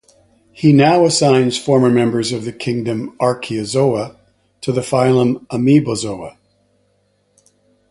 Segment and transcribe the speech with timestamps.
[0.51, 4.15] He now assigns former members of the kingdom Archezoa
[4.61, 6.37] to the phylum Amoebozoa.